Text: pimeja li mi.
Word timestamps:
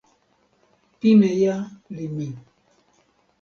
pimeja 0.99 1.55
li 1.95 2.05
mi. 2.15 2.27